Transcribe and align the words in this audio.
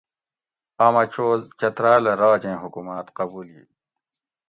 آمہ 0.85 1.03
چو 1.13 1.25
چتراۤلہ 1.59 2.13
راجیں 2.21 2.59
حکوماۤت 2.63 3.07
قبولی 3.17 3.61